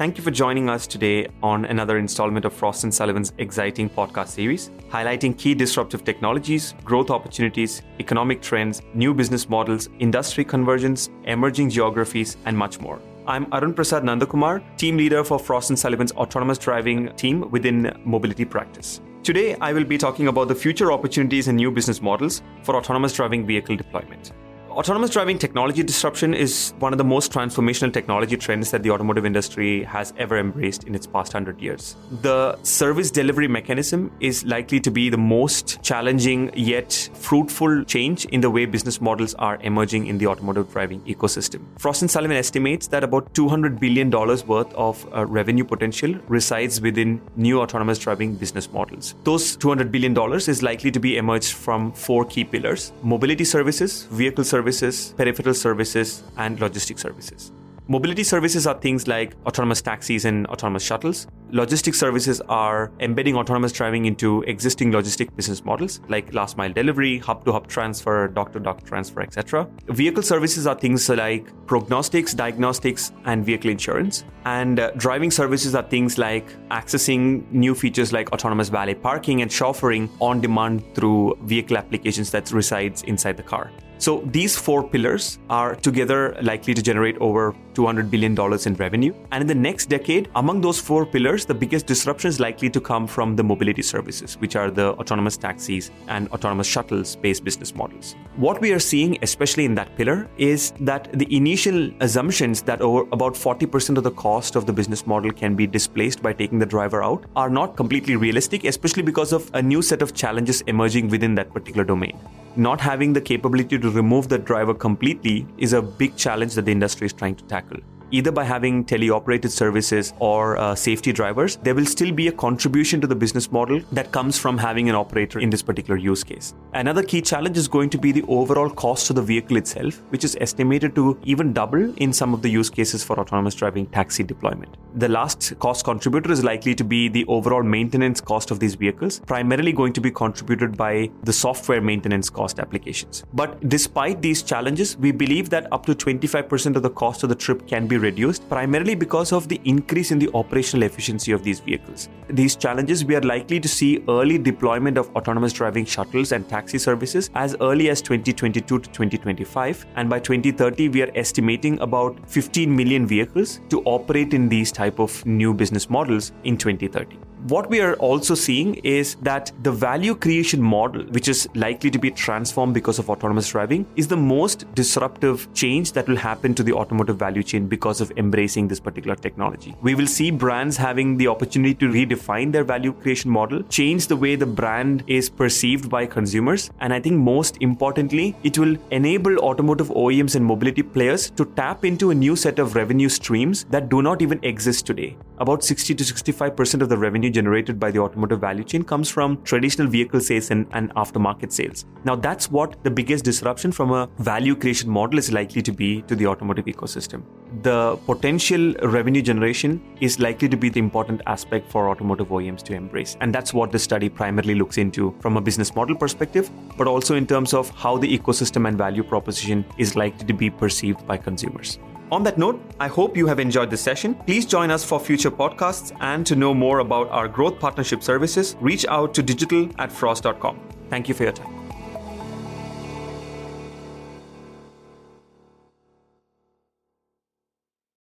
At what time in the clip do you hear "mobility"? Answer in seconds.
18.02-18.46, 53.02-53.44, 57.88-58.22, 93.42-93.82, 190.44-190.82